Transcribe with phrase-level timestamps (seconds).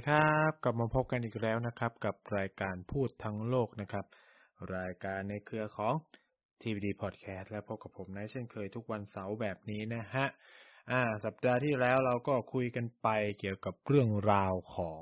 [0.00, 4.06] ดีครับ กลับมาพบกันอีกแล้วนะครับ กับรายการพูดทั้งโลกนะครับ
[4.76, 5.94] รายการในเครือของ
[6.60, 10.26] TVD Podcast และพบกับผมนะเช่นเคยทุกวันเสาร์แบบนี้นะฮะ
[10.90, 13.08] อ่า สัปดาห์ที่แล้วเราก็คุยกันไป
[13.40, 15.00] เกี่ยวกับเรื่องราวของ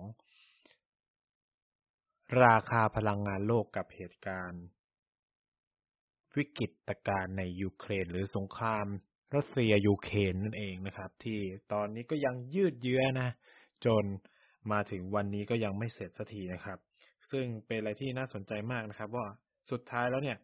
[2.44, 4.64] ราคาพลังงานโลกกับเหตุการณ์
[6.36, 8.86] วิกฤตการณ์ในยูเครนหรือสงคราม
[9.34, 11.38] รัสเซียยูเครนนั่นเองนะครับ ที่
[11.72, 13.28] ตอนนี้ก็ยังยืดเยื้อนะ
[13.86, 14.06] จน
[14.72, 16.78] มาถึงวันนี้ก็ยังไม่เสร็จสักทีนะครับ
[17.30, 19.26] ซึ่งเป็นอะไรที่น่าสนใจมากนะครับ ว่า
[19.70, 20.38] สุดท้ายแล้วเนี่ย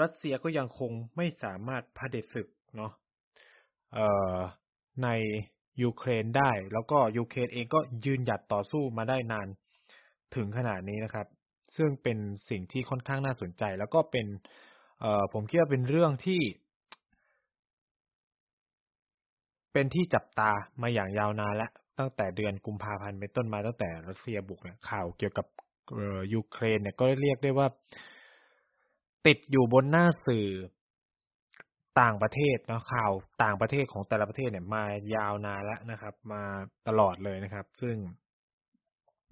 [0.00, 2.92] รัสเซียก็ยังคงไม่สามารถพเด็จศึกเนาะ
[5.02, 5.08] ใน
[5.82, 9.48] ยูเครนได้ แล้วก็ยูเครนเองก็ยืนหยัดต่อสู้มาได้นาน
[10.34, 11.26] ถึงขนาดนี้นะครับ
[11.76, 14.26] ซึ่งเป็นสิ่งที่ค่อนข้างน่าสนใจ แล้วก็เป็น
[15.32, 16.40] ผมคิดว่าเป็นเรื่องที่
[19.72, 20.50] เป็นที่จับตา
[20.82, 25.46] มาอย่างยาวนานแล้ว ตั้งแต่เดือนกุมภาพันธ์เป็นต้นมาตั้งแต่รัสเซียบุกเนี่ยข่าวเกี่ยวกับ
[26.34, 27.68] ยูเครนเนี่ยก็เรียกได้ว่า
[29.26, 30.48] ติดอยู่บนหน้าสื่อ
[32.00, 33.10] ต่างประเทศเนาะข่าว
[33.42, 34.82] ต่างประเทศของแต่ละประเทศเนี่ยมา
[35.14, 36.42] ยาวนานแล้วนะครับ มา
[36.88, 37.96] ตลอดเลยนะครับ ซึ่ง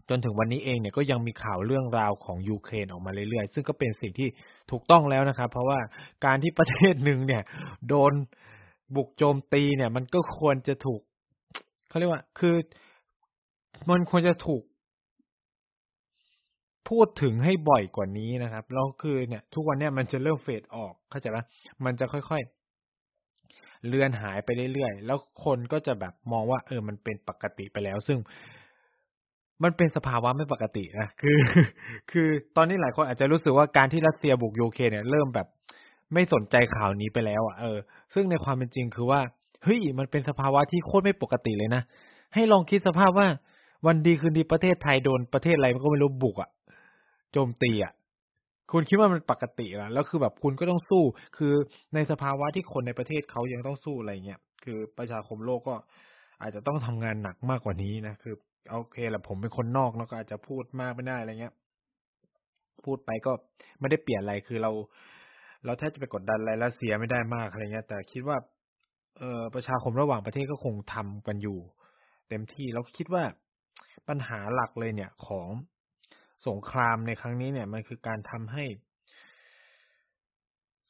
[0.08, 4.28] จนถึงวันนี้เองเนี่ยก็ยังมีข่าวเรื่องราวของยูเครนออกมาเรื่อยๆ ซึ่งก็เป็นสิ่งที่
[4.70, 5.78] ถูกต้องแล้วนะครับ เพราะว่า
[6.24, 7.42] การที่ประเทศหนึ่งเนี่ย
[7.88, 8.12] โดน
[8.96, 11.00] บุกโจมตีเนี่ย มันก็ควรจะถูก
[11.92, 12.54] เขาเรียกว่า คือ
[13.90, 14.62] มันควรจะถูก
[16.88, 21.38] พูดถึงให้บ่อยกว่านี้นะครับแล้วคือเนี่ย ทุกวันเนี่ยมันจะเริ่มเฟดออกเข้าใจไหม
[21.84, 28.18] มันจะค่อยๆเลือนหายไปเรื่อยๆแล้วคนก็จะแบบมองว่า เออ มันเป็นปกติไปแล้ว ซึ่ง
[29.62, 31.38] มันเป็นสภาวะไม่ปกตินะคือ
[32.10, 35.46] คือตอนนี้หลายคนอาจจะรู้สึกว่าการที่รัสเซียบุกยูเครนเนี่ยเริ่มแบบ
[36.14, 37.78] ไม่สนใจข่าวนี้ไปแล้วอะเออ
[38.14, 39.20] ซึ่งในความเป็นจริงคือว่า
[39.64, 41.82] เฮ้ยมันเป็นสภาวะที่โคตรไม่ปกติเลยนะ
[42.34, 43.28] ให้ลองคิดสภาพว่า
[43.86, 46.50] วันดีคืนดีประเทศไทยโดนประเทศอะไรมันก็ไม่รู้บุกอะ
[47.32, 47.92] โจมตีอะ
[48.72, 51.02] คุณคิดว่ามันปกติเหรอแล้วคือแบบคุณก็ต้องสู้
[51.36, 51.52] คือ
[51.94, 55.74] ในสภาวะที่คนในประเทศเขายังต้องสู้อะไรเงี้ยคือประชาคมโลกก็
[56.42, 58.34] อาจจะต้องทำงานหนักมากกว่านี้นะคือ
[58.70, 61.54] โอเคแหละผมเป็นคนนอกเนาะก็อาจจะพูดมากไม่ได้อะไรเงี้ย
[62.84, 63.32] พูดไปก็
[63.80, 64.70] ไม่ได้เปลี่ยนอะไรคือเรา
[65.64, 68.36] เราแทบจะไปกดดันอะไรแล้วเสียไม่ได้มากอะไรเงี้ย แต่คิดว่า
[69.18, 71.58] เออประชาคมระหว่างประเทศก็คงทำกันอยู่
[72.28, 73.24] เต็มที่ แล้วคิดว่า
[74.08, 75.48] ปัญหาหลักเลยเนี่ยของ
[76.46, 78.64] สงครามในครั้งนี้เนี่ย มันคือการทำให้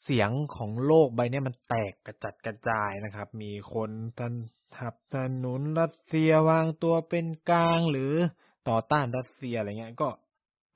[0.03, 4.35] เสียงของโลกใบนี้มันแตกกระจัดกระจายนะครับ มีคนทัน
[4.77, 8.13] ทับสนุนรัสเซียวางตัวเป็นกลางหรือ
[8.69, 10.09] ต่อต้านรัสเซียอะไรเงี้ย ก็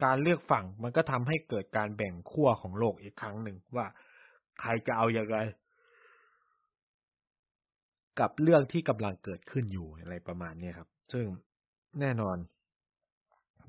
[0.05, 3.87] การเลือกฝั่งมันก็ทำให้เกิดการแบ่งขั้วของโลกอีกครั้งหนึ่งว่า
[4.61, 5.39] ใครจะเอาอย่างไร
[8.21, 11.27] กับเรื่องที่กำลังเกิดขึ้นอยู่อะไรประมาณนี้ครับ ซึ่ง
[12.01, 12.37] แน่นอน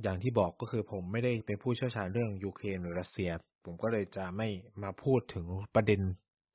[0.03, 3.29] อย่างที่บอกก็คือผมไม่ได้เป็นผู้เชี่ยวชาญเรื่องยูเครนหรือรัสเซีย
[3.65, 4.47] ผมก็เลยจะไม่
[4.83, 6.01] มาพูดถึงประเด็น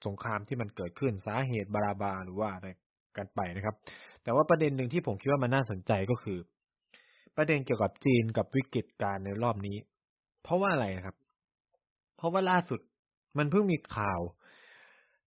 [0.06, 2.68] สงครามที่มันเกิดขึ้นสาเหตุบาราบาหรือว่าอะไร
[3.16, 3.74] กันไปนะครับ
[4.22, 6.38] แต่ว่าประเด็นหนึ่งที่ผมคิดว่ามันน่าสนใจก็คือ
[7.36, 9.76] ประเด็นเกี่ยวกับจีนกับวิกฤตการในรอบนี้
[10.42, 11.16] เพราะว่าอะไรครับ
[12.16, 12.80] เพราะว่าล่าสุด
[13.38, 14.20] มันเพิ่งมีข่าว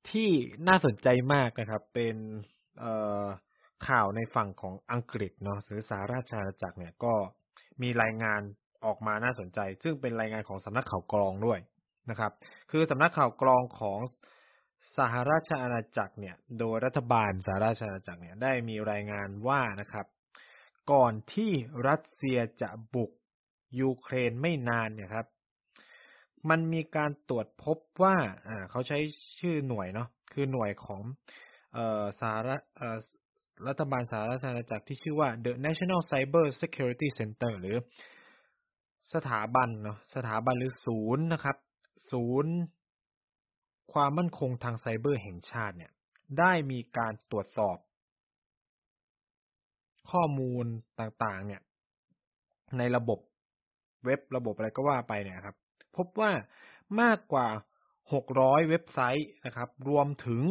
[0.09, 0.29] ที่
[0.67, 2.15] น่าสนใจมากนะครับ เป็น
[3.87, 7.13] ข่าวในฝั่งของอังกฤษเนาะหรือสหราชอาณาจักรเนี่ยก็
[7.81, 8.41] มีรายงาน
[8.85, 11.59] ออกมาน่าสนใจ ซึ่งเป็นรายงานของสำนักข่าวกรองด้วย
[12.09, 12.31] นะครับ
[12.71, 13.99] คือสำนักข่าวกรองของ
[14.97, 20.05] สหราชอาณาจักรเนี่ย โดยรัฐบาลสหราชอาณาจักรเนี่ยได้มีรายงานว่านะครับ
[20.91, 21.51] ก่อนที่
[21.87, 23.11] รัสเซียจะบุก
[23.79, 25.27] ยูเครนไม่นานเนี่ยครับ
[26.49, 28.15] มันมีการตรวจพบว่า
[28.47, 28.97] อ่า เขาใช้
[29.39, 31.01] ชื่อหน่วยเนาะ คือหน่วยของ
[32.21, 32.55] สาระ
[33.67, 37.77] รัฐบาลสหรัฐอาณาจักรที่ชื่อว่า The National Cyber Security Center หรือ
[39.13, 41.57] สถาบันเนาะสถาบันหรือศูนย์นะครับ
[42.11, 42.53] ศูนย์
[43.93, 45.91] ความมั่นคงทางไซเบอร์แห่งชาติเนี่ย
[46.39, 47.77] ได้มีการตรวจสอบ
[50.11, 50.65] ข้อมูล
[50.99, 51.61] ต่างๆ เนี่ย
[52.77, 53.19] ในระบบ
[54.05, 55.55] เว็บระบบอะไรก็ว่าไปเนี่ยครับ
[55.97, 56.31] พบว่า
[57.01, 57.47] มากกว่า
[58.09, 60.41] 600 เว็บไซต์นะครับ รวมถึง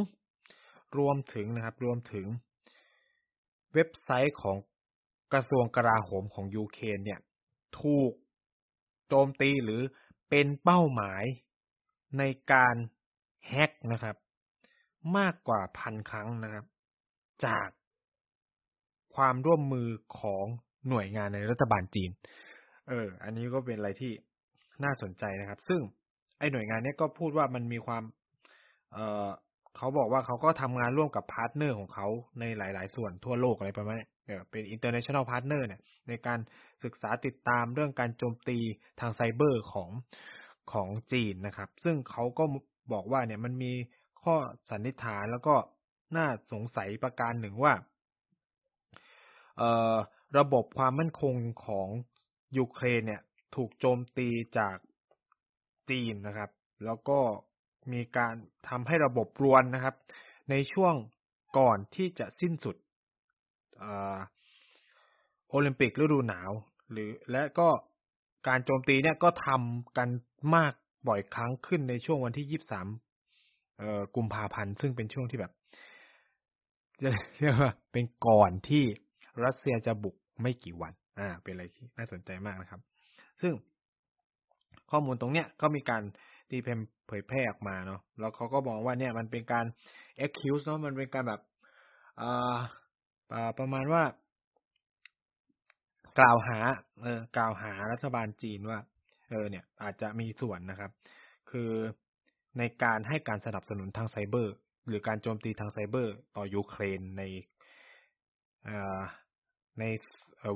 [0.98, 2.26] รวมถึงนะครับ รวมถึง
[3.74, 4.56] เว็บไซต์ของ
[5.32, 7.20] กระทรวงกลาโหมของยูเครนเนี่ย
[7.80, 8.12] ถูก
[9.08, 9.80] โจมตีหรือ
[10.28, 11.24] เป็นเป้าหมาย
[12.18, 12.76] ในการ
[13.48, 14.16] แฮกนะครับ
[15.18, 16.64] มากกว่าพันครั้งนะครับ
[17.46, 17.68] จาก
[19.14, 19.88] ความร่วมมือ
[20.18, 20.44] ของ
[20.88, 22.10] หน่วยงานในรัฐบาลจีน
[22.88, 24.12] เออ อันนี้ก็เป็นอะไรที่
[24.84, 25.80] น่าสนใจนะครับ ซึ่ง
[26.38, 28.02] ไอ้หน่วยงานนี้ก็พูดว่ามันมีความ
[28.92, 29.28] เอ่อ
[29.76, 32.06] เขาบอกว่าเขาก็ทำงานร่วมกับ partner ของเขา
[32.40, 36.38] ในหลาย ๆ ส่วนทั่วโลกอะไรประมาณนี้เออเป็น international partner เนี่ย ในการ
[36.84, 38.58] ศึกษาติดตามเรื่องการโจมตี
[39.00, 39.90] ทางไซเบอร์ของ
[40.72, 42.44] ของจีนนะครับ ซึ่งเขาก็
[42.92, 43.72] บอกว่าเนี่ยมันมี
[44.22, 44.34] ข้อ
[44.70, 45.54] สันนิษฐานแล้วก็
[46.16, 47.74] น่าสงสัยประการหนึ่งว่า
[50.38, 51.34] ระบบความมั่นคง
[51.66, 51.88] ของ
[52.58, 53.22] ยูเครนเนี่ย
[53.56, 54.28] ถูกโจมตี
[54.58, 54.76] จาก
[55.90, 56.50] จีนนะครับ
[56.84, 57.18] แล้วก็
[57.92, 58.34] มีการ
[58.68, 59.94] ทำให้ระบบรวนนะครับ
[60.50, 60.94] ในช่วง
[61.58, 62.76] ก่อนที่จะสิ้นสุด
[65.48, 66.50] โอลิมปิกฤดูหนาว
[66.92, 67.68] หรือและก็
[68.48, 70.08] การโจมตีเนี่ยก็ทำกัน
[70.56, 70.72] มาก
[71.08, 72.86] บ่อยครั้งขึ้นในช่วงวันที่ยี่สิบสาม
[74.16, 75.52] กุมภาพันธ์ ซึ่งเป็นช่วงที่แบบ
[77.02, 78.84] จะเรียกว่าเป็นก่อนที่
[79.44, 82.80] รัสเซียจะบุกไม่กี่วัน อ่า เป็นอะไรที่น่าสนใจมากนะครับ
[83.42, 83.52] ซึ่ง
[84.90, 86.02] ข้อมูลตรงเนี้ยก็มีการ
[86.50, 89.66] ตีเพมเผยแพร่ออกมาเนาะแล้วเขาก็บอกว่าเนี่ยมันเป็นการ
[90.24, 91.40] accuse เนาะมันเป็นการแบบ
[92.20, 94.02] อ่าประมาณว่า
[96.18, 96.58] กล่าวหา
[97.02, 98.78] เออกล่าวหารัฐบาลจีนว่า
[99.30, 100.90] เออ เนี่ย อาจจะมีส่วนนะครับ
[101.50, 101.70] คือ
[102.58, 104.54] ในการให้การสนับสนุนทางไซเบอร์
[104.88, 107.22] หรือการโจมตีทางไซเบอร์ ต่อยูเครนใน
[109.78, 109.84] ใน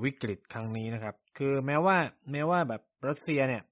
[0.04, 1.96] วิกฤตครั้งนี้นะครับ คือแม้ว่า
[2.32, 3.62] แม้ว่าแบบรัสเซียเนี่ย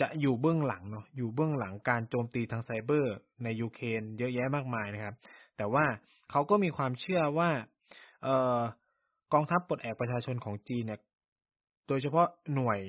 [0.00, 3.14] จะอยู่เบื้องหลังเนาะอยู่เบื้องหลังการโจมตีทางไซเบอร์
[3.44, 5.14] ในยูเครนเยอะแยะมากมายนะครับ
[5.56, 5.84] แต่ว่า
[6.30, 7.50] เขาก็มีความเชื่อว่า
[8.22, 8.28] เอ
[9.32, 11.00] กองทัพปลดแอกประชาชนของจีนเนี่ย
[11.88, 12.80] โดยเฉพาะหน่วย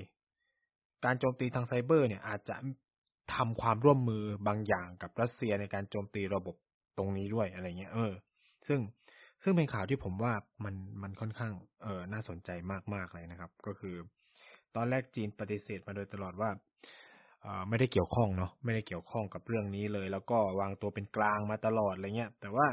[1.06, 2.56] การโจมตีทางไซเบอร์เนี่ยอาจจะ
[3.36, 6.56] ทำความร่วมมือบางอย่างกับรัสเซียในการโจมตีระบบ
[6.98, 8.12] ตรงนี้ด้วยอะไรเงี้ย เออ
[8.68, 8.80] ซึ่ง
[9.44, 10.34] ซึ่งเป็นข่าวที่ผมว่า
[10.64, 12.50] มันมันค่อนข้าง เออน่าสนใจ
[12.94, 13.96] มากๆเลยนะครับ ก็คือ
[14.76, 16.50] ตอนแรกจีนปฏิเสธมาโดยตลอดว่า
[17.70, 22.68] ไม่ได้เกี่ยวข้องเนาะไม่ได้เกี่ยวข้องกับเรื่องนี้เลย แล้วก็วางตัวเป็นกลางมาตลอดอะไรเงี้ย แต่ว่า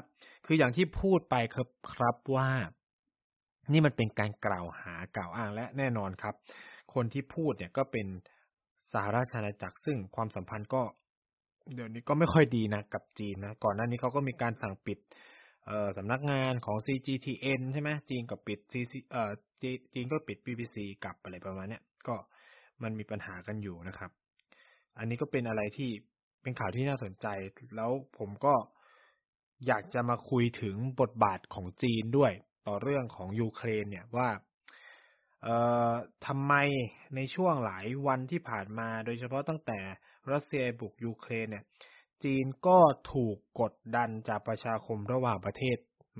[0.46, 2.48] คืออย่างที่พูดไปครับครับว่า
[3.72, 6.34] นี่มันเป็นการกล่าวหากล่าวอ้างและแน่นอนครับ
[6.94, 8.06] คนที่พูดเนี่ยก็เป็น
[8.92, 10.82] สหราชอาณาจักรซึ่งความสัมพันธ์ก็
[11.74, 14.98] เดี๋ยวนี้ก็ไม่ค่อยดีนะกับจีนนะก่อนหน้านี้เขาก็มีการสั่งปิด
[15.66, 19.30] เออสำนักงานของ CGTN ใช่ไหมจีนก็ปิด CC เอ่อ
[19.94, 22.16] จีนก็ปิด BBC กลับอะไรประมาณเนี้ยก็
[22.82, 24.10] มันมีปัญหากันอยู่นะครับ
[24.98, 25.90] อันนี้ก็เป็นอะไรที่
[26.42, 27.26] เป็นข่าวที่น่าสนใจ
[27.76, 28.54] แล้วผมก็
[29.66, 32.32] อยากจะมาคุยถึงบทบาทของจีนด้วย
[32.66, 34.28] ต่อเรื่องของยูเครนเนี่ยว่า
[35.42, 35.56] เอ่
[35.90, 35.92] อ
[36.26, 36.54] ทำไม
[37.16, 39.78] ในช่วงหลายวันที่ผ่านมา โดยเฉพาะตั้งแต่
[40.32, 41.64] รัสเซียบุกยูเครนเนี่ย
[42.24, 42.78] จีนก็
[43.12, 45.78] ถูกกดดันจากประชาคมระหว่างประเทศ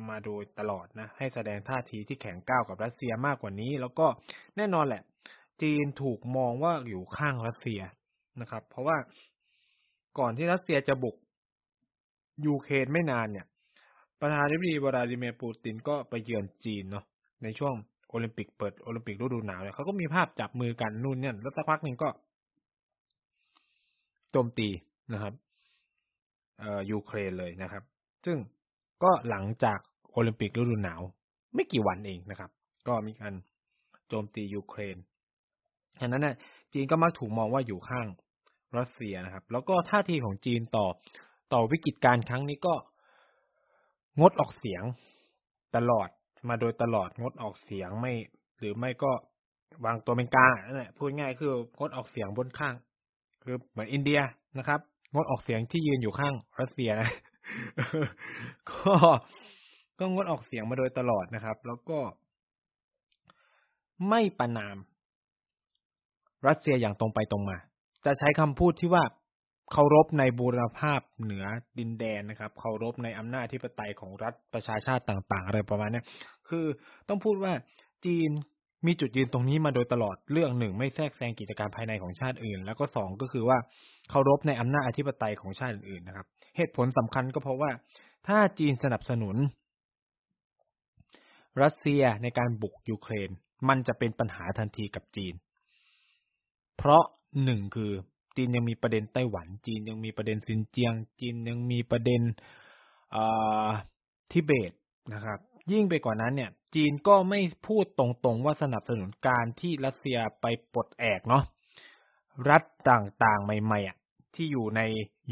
[0.09, 4.07] มาโดยตลอดนะ ให้แสดงท่าทีที่แข็งกร้าวกับรัสเซียมากกว่านี้ แล้วก็
[4.57, 5.03] แน่นอนแหละ
[5.63, 7.81] จีนถูกมองว่าอยู่ข้างรัสเซีย
[8.41, 8.97] นะครับ เพราะว่า
[10.19, 11.17] ก่อนที่รัสเซียจะบุก
[12.47, 13.47] ยูเครนไม่นานเนี่ย
[14.21, 17.05] ประธานาธิบดีวลาดิเมียร์ปูตินก็ไปเยือนจีนเนาะ
[17.43, 17.75] ในช่วง
[18.09, 22.09] โอลิมปิกเปิดโอลิมปิกฤดูหนาวเนี่ยเขาก็มีภาพจับมือกันนู่นเนี่ยแล้วสักพักหนึ่งก็
[24.31, 24.69] โจมตี
[25.13, 25.35] นะครับ
[26.91, 27.83] ยูเครนเลยนะครับ
[28.27, 28.39] ซึ่ง
[29.03, 29.79] ก็หลังจาก
[30.13, 31.01] โอลิมปิกฤดูหนาว
[31.55, 32.51] ไม่กี่วันเองนะครับ
[32.89, 33.35] ก็มีการ
[34.09, 34.97] โจมตียูเครน
[36.01, 36.35] ฉะนั้นน่ะ
[36.73, 38.07] จีนก็มักถูกมองว่าอยู่ข้าง
[38.79, 40.87] รัสเซียนะครับ แล้วก็ท่าทีของจีนต่อ
[41.53, 42.75] ต่อวิกฤตการครั้งนี้ก็
[44.21, 44.83] งดออกเสียง
[45.77, 46.09] ตลอด
[46.49, 48.13] มาโดยตลอดงดออกเสียงไม่
[48.59, 49.13] หรือไม่ก็
[49.85, 52.75] วางตัวเป็นกลางนั่นแหละพูดง่ายคืองดออกเสียงบนข้าง
[53.43, 54.21] คือเหมือนอินเดีย
[54.59, 54.81] นะครับ
[55.15, 57.11] งดออกเสียงที่ยืนอยู่ข้างรัสเซียนะ
[58.71, 58.95] ก็
[59.99, 61.99] ก็งดออกเสียงมาโดยตลอดนะครับ แล้วก็
[64.09, 64.77] ไม่ประนาม
[66.47, 67.59] รัสเซียอย่างตรงไปตรงมา
[68.05, 69.05] จะใช้คำพูดที่ว่า
[69.73, 71.45] เคารพในบูรณภาพเหนือ
[71.79, 76.03] ดินแดนนะครับเคารพในอำนาจที่ปไตยของรัฐประชาชาติต่างๆ อะไรประมาณนี้
[76.49, 76.67] คือ
[77.09, 77.53] ต้องพูดว่า
[78.05, 78.31] จีน
[78.87, 83.59] มีจุดยืนตรงนี้มาโดยตลอดเรื่องหนึ่งไม่แทรกแซงกิจการภายในของชาติอื่น แล้วก็สองก็คือว่า
[84.11, 87.71] เคารพในอำนาจอธิปไตยของชาติอื่นๆนะครับ เหตุผลสำคัญก็เพราะว่า
[88.27, 89.37] ถ้าจีนสนับสนุน
[91.63, 93.31] รัสเซียในการบุกยูเครน
[93.69, 95.35] มันจะเป็นปัญหาทันทีกับจีน
[96.79, 97.05] เพราะ
[97.45, 97.91] หนึ่งคือ
[98.37, 102.21] จีนยังมีประเด็นไต้หวัน จีนยังมีประเด็นซินเจียง จีนยังมีประเด็น
[104.31, 104.73] ทิเบต
[105.15, 105.39] นะครับ
[105.73, 111.45] ยิ่งไปกว่านั้นเนี่ย จีนก็ไม่พูดตรงๆว่าสนับสนุนการที่รัสเซียไปปลดแอกเนาะ
[112.51, 113.97] รัฐต่างๆ ใหม่ๆอะ
[114.35, 114.81] ที่อยู่ใน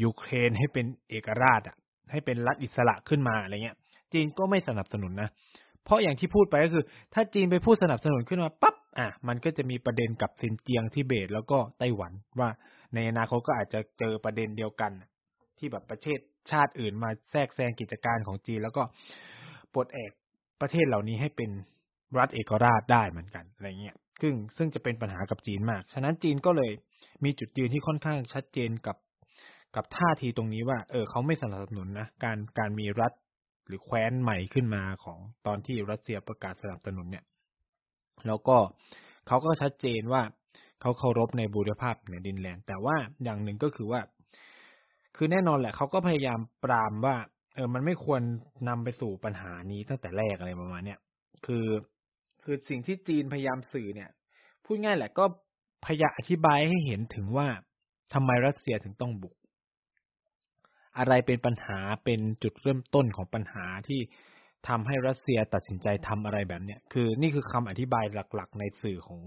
[0.03, 1.75] ยูเครนให้เป็นเอกราชอะ
[2.11, 3.77] ให้เป็นรัฐอิสระขึ้นมาอะไรเงี้ย
[4.13, 5.29] จีนก็ไม่สนับสนุนนะ
[5.85, 12.49] เพราะอย่างที่พูดไปก็คือ ถ้าจีนไปพูดสนับสนุนขึ้นมาปั๊บอะมันก็จะมีประเด็นกับซินเจียงทิเบตแล้วก็ไต้หวันว่า
[12.93, 14.91] ในอนาคตก็อาจจะเจอประเด็นเดียวกัน
[15.57, 16.19] ที่แบบประเทศ
[16.51, 18.83] ชาติอื่นมาแทรกแซงกิจการของจีน แล้วก็
[19.73, 20.11] ปลดแอก
[20.61, 21.49] ประเทศเหล่านี้ให้เป็น
[22.17, 26.71] รัฐเอกราชได้เหมือนกันอะไรเงี้ยซึ่งซึ่งจะเป็นปัญหากับจีนมาก ฉะนั้นจีนก็เลย
[27.23, 28.97] มีจุดยืนที่ค่อนข้างชัดเจนกับ
[29.75, 33.13] กับท่าทีตรงนี้ว่า เออเขาไม่สนับสนุนนะการการมีรัฐ
[33.67, 37.25] หรือแคว้นใหม่ขึ้นมาของตอนที่รัสเซียประกาศสนับสนุนเนี่ย
[38.27, 38.57] แล้วก็
[39.27, 40.21] เขาก็ชัดเจนว่า
[40.81, 44.01] เขาเคารพในบูรภาพในดินแดนแต่ว่าอย่างหนึ่งก็คือว่า
[45.15, 47.15] คือแน่นอนแหละเขาก็พยายามปรามว่า
[47.55, 48.21] เออมันไม่ควร
[48.67, 50.99] นำไปสู่ปัญหานี้ตั้งแต่แรกอะไรประมาณเนี้ย
[51.45, 51.67] คือ
[52.43, 54.09] คือสิ่งที่จีนพยายามสื่อเนี่ย
[54.65, 55.25] พูดง่ายแหละก็
[55.85, 57.47] พยายามอธิบายให้เห็นถึงว่า
[58.13, 59.35] ทำไมรัสเซียถึงต้องบุก
[60.97, 63.99] อะไรเป็นปัญหาเป็นจุดเริ่มต้นของปัญหาที่
[64.67, 69.21] ทำให้รัสเซียตัดสินใจทำอะไรแบบเนี้ยคือนี่คือคำอธิบายหลัก ๆ ในสื่อของ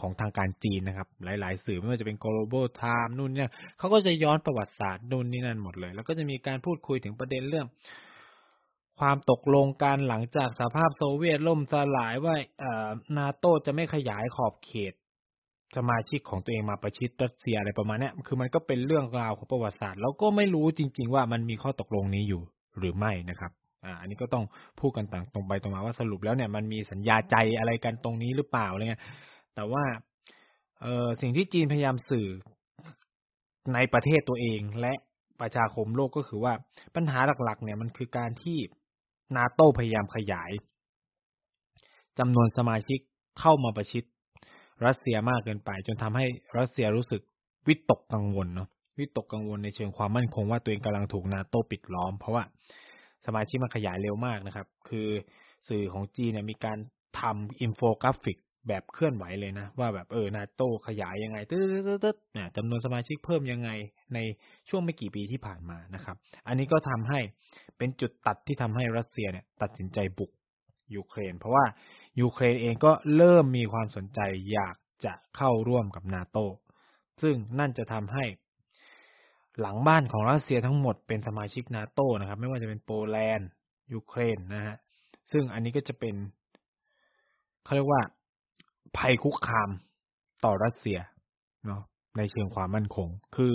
[0.00, 7.66] ของทางการจีนนะครับ หลาย ๆ สื่อไม่ว่าจะเป็น global time นู่นเนี่ยเขาก็จะย้อนประวัติศาสตร์นู่นนี่นั่นหมดเลย แล้วก็จะมีการพูดคุยถึงประเด็นเรื่อง
[9.00, 12.34] ความตกลงการหลังจากสหภาพโซเวียตล่มสลายว่า
[13.16, 14.94] นาโตจะไม่ขยายขอบเขต
[15.76, 22.42] สมาชิกของตัวเองมาประชิดรัสเซียอะไรประมาณนี้คือมันก็เป็นเรื่องราวของประวัติศาสตร์ แล้วก็ไม่รู้จริง ๆ ว่ามันมีข้อตกลงนี้อยู่
[22.78, 23.52] หรือไม่นะครับ
[23.84, 24.44] อ่า อันนี้ก็ต้อง
[24.80, 29.02] พูดกันต่างตรงไปตรงมาว่าสรุปแล้วเนี่ยมันมีสัญญาใจอะไรกันตรงนี้หรือเปล่าอะไรเงี้ย
[29.54, 29.84] แต่ว่า
[30.82, 32.28] เออสิ่งที่จีนพยายามสื่อ
[33.74, 34.92] ในประเทศตัวเองและ
[35.40, 36.52] ประชาคมโลกก็คือว่า
[36.94, 38.58] ปัญหาหลัก ๆ เนี่ยมันคือการที่
[39.36, 40.50] นาโตพยายามขยาย
[42.18, 42.98] จำนวนสมาชิก
[43.40, 44.04] เข้ามาประชิด
[44.86, 46.24] รัสเซียมากเกินไป จนทำให้
[46.58, 47.22] รัสเซียรู้สึก
[47.68, 48.68] วิตกกังวลเนาะ
[48.98, 52.44] วิตกกังวลในเชิงความมั่นคงว่าตัวเองกำลังถูกนาโตปิดล้อม เพราะว่า
[53.26, 55.08] สมาชิกมันขยายเร็วมากนะครับ คือ
[55.68, 56.78] สื่อของจีนเนี่ยมีการ
[57.20, 63.70] ทำอินโฟกราฟิกแบบเคลื่อนไหวเลยนะ ว่าแบบเออนาโตขยายยังไงตึ๊ดตึ๊ดตึ๊ดเนี่ยจำนวนสมาชิกเพิ่มยังไง
[64.14, 64.18] ใน
[64.68, 66.16] ช่วงไม่กี่ปีที่ผ่านมานะครับ
[66.46, 67.20] อันนี้ก็ทำให้
[67.78, 70.30] เป็นจุดตัดที่ทำให้รัสเซียเนี่ย ตัดสินใจบุก
[70.94, 71.64] ยูเครน เพราะว่า
[72.20, 74.20] ยูเครนเองก็เริ่มมีความสนใจ
[74.52, 76.38] อยากจะเข้าร่วมกับนาโต
[77.22, 78.24] ซึ่งนั่นจะทำให้
[79.60, 83.48] หลังบ้านของรัสเซียทั้งหมดเป็นสมาชิกนาโตนะครับ ไม่ว่าจะเป็นโปแลนด์
[83.92, 84.76] ยูเครนนะฮะ
[85.32, 86.14] ซึ่งอันนี้ก็จะเป็น
[87.64, 88.02] เขาเรียกว่า
[88.96, 89.70] ภัยคุกคาม
[90.44, 90.98] ต่อรัสเซีย
[91.66, 91.82] เนาะ
[92.16, 93.54] ในเชิงความมั่นคง คือ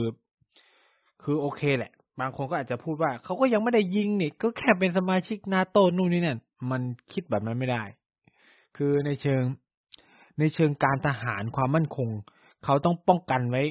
[1.24, 6.40] คือโอเคแหละ บางคนก็อาจจะพูดว่าเขาก็ยังไม่ได้ยิงนี่ก็แค่เป็นสมาชิกนาโตนู่นนี่นั่น
[6.72, 7.84] มันคิดแบบนั้นไม่ได้
[8.78, 9.44] คือในเชิง
[10.40, 12.10] ในเชิงการทหารความมั่นคง
[12.66, 13.64] เขาต้องป้องกันไว้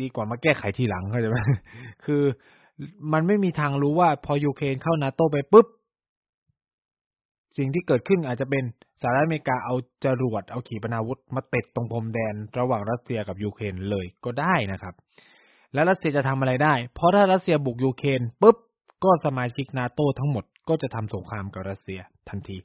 [0.00, 1.38] ดีกว่ามาแก้ไขทีหลังเข้าใจไหม
[2.04, 2.22] คือ
[3.12, 5.66] มันไม่มีทางรู้ว่าพอยูเครนเข้านาโตไปปุ๊บ
[7.56, 8.64] สิ่งที่เกิดขึ้นอาจจะเป็น
[9.00, 9.74] สหรัฐอเมริกาเอา
[10.04, 14.94] จรวดเอาขีปนาวุธมาติดตรงพรมแดน ระหว่างรัสเซียกับยูเครนเลยก็ได้นะครับ
[15.72, 18.56] แล้วรัสเซียจะทำอะไรได้ เพราะถ้ารัสเซียบุกยูเครนปุ๊บ
[19.04, 22.56] ก็สมาชิกนาโตทั้งหมดก็จะทำสงครามกับรัสเซียทันที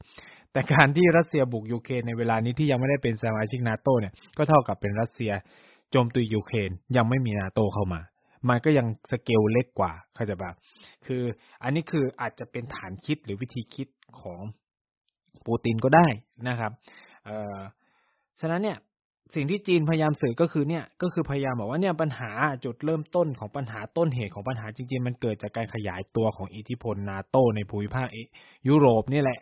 [0.52, 5.32] แต่การที่รัสเซียบุกยูเครนในเวลานี้ที่ยังไม่ได้เป็นสมาชิกนาโตเนี่ยก็เท่ากับเป็นรัสเซีย
[5.90, 8.00] โจมตียูเครนยังไม่มีนาโตเข้ามา
[8.48, 10.50] มันก็ยังสเกลเล็กกว่าเข้าใจปะ
[11.06, 11.22] คือ
[11.62, 13.88] อันนี้คืออาจจะเป็นฐานคิดหรือวิธีคิด
[14.20, 14.40] ของ
[15.46, 16.06] ปูตินก็ได้
[16.48, 16.72] นะครับ
[17.24, 17.58] เอ่อ
[18.40, 18.78] ฉะนั้นเนี่ย
[19.34, 22.30] สิ่งที่จีนพยายามสื่อก็คือเนี่ยก็คือพยายามบอกว่าเนี่ยปัญหา
[22.64, 28.06] จุดเริ่มต้นของปัญหาต้นเหตุของปัญหาจริงๆ มันเกิดจากการขยายตัวของอิทธิพลนาโตในภูมิภาค
[28.68, 29.38] ยุโรปนี่แหละ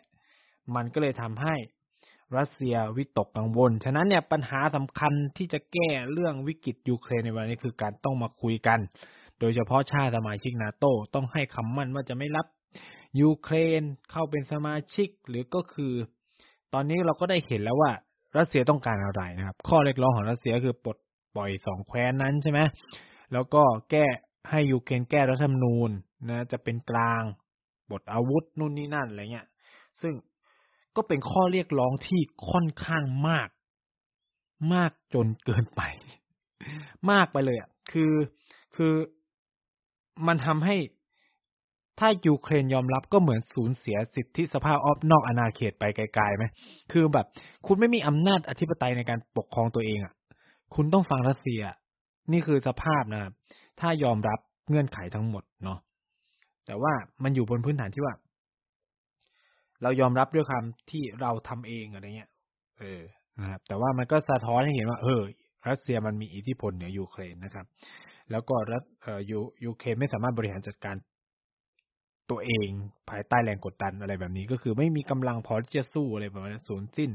[0.75, 1.55] มันก็เลยทำให้
[2.37, 8.79] รัสเซียวิตกกังวล ฉะนั้นเนี่ยปัญหาสำคัญที่จะแก้เรื่องวิกฤตยูเครนในวันนี้คือการต้องมาคุยกัน
[9.39, 10.85] โดยเฉพาะชาติสมาชิกนาโต
[11.15, 12.45] ต้องให้คำมั่นว่าจะไม่รับ
[13.21, 15.93] ยูเครนเข้าเป็นสมาชิกหรือก็คือ
[16.73, 17.91] ตอนนี้เราก็ได้เห็นแล้วว่า
[18.37, 20.97] รัสเซียต้องการอะไรนะครับ ข้อเรียกร้องของรัสเซียคือปลด
[21.35, 22.59] ปล่อยสองแคว้นนั้นใช่ไหม
[23.33, 24.05] แล้วก็แก้
[24.49, 25.89] ให้ยูเครนแก้รัฐธรรมนูญ
[26.29, 27.23] นะ จะเป็นกลาง
[27.89, 29.47] ปลดอาวุธนู่นนี่นั่นอะไรเงี้ย
[30.01, 30.13] ซึ่ง
[30.95, 33.49] ก็เป็นข้อเรียกร้องที่ค่อนข้างมาก
[34.73, 35.81] มากจนเกินไป
[37.11, 38.13] มากไปเลยอะคือ
[38.75, 38.93] คือ
[40.27, 40.75] มันทำให้
[41.99, 46.45] ถ้ายูเครนยอมรับก็เหมือนสูญเสียสิทธิสภาพออฟนอกอาณาเขตไปไกลๆไหม
[46.91, 47.25] คือแบบ
[47.67, 50.13] คุณไม่มีอำนาจอธิปไตยในการปกครองตัวเองอะ
[50.75, 51.61] คุณต้องฟังรัสเซีย
[52.31, 53.33] นี่คือสภาพนะครับ
[53.79, 55.79] ถ้ายอมรับเงื่อนไขทั้งหมดเนาะ
[56.65, 56.93] แต่ว่า
[57.23, 58.13] มันอยู่บนพื้นฐานที่ว่า
[59.83, 62.29] เรายอมรับด้วยคำที่เราทำเองอะไรเงี้ย
[62.79, 63.01] เออ
[63.39, 65.21] นะครับ แต่ว่ามันก็สะท้อนให้เห็นว่า เออ
[65.69, 67.65] รัสเซียมันมีอิทธิพลเหนือยูเครนนะครับ
[68.31, 70.95] แล้วก็รัสเอ่อยูยูเครนไม่สามารถบริหารจัดการ
[72.29, 72.69] ตัวเอง
[73.09, 77.09] ภายใต้แรงกดดันอะไรแบบนี้ ก็คือไม่มีกำลังพอที่จะสู้อะไรแบบนี้สูญสิ้น